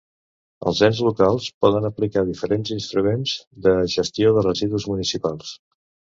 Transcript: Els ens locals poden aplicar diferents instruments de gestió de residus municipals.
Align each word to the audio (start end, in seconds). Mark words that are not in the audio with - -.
Els 0.69 0.79
ens 0.85 1.01
locals 1.07 1.49
poden 1.65 1.85
aplicar 1.89 2.23
diferents 2.31 2.73
instruments 2.77 3.35
de 3.67 3.75
gestió 3.99 4.35
de 4.39 4.47
residus 4.49 4.89
municipals. 4.95 5.55